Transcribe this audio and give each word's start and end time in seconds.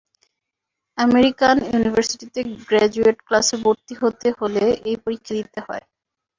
American 0.97 1.57
ইউনিভার্সিটিতে 1.67 2.39
graduate 2.67 3.17
ক্লাসে 3.27 3.55
ভরতি 3.63 3.93
হতে 4.01 4.27
হলে 4.39 4.63
এই 4.89 4.97
পরীক্ষা 5.03 5.33
দিতে 5.39 5.59
হয়। 5.67 5.83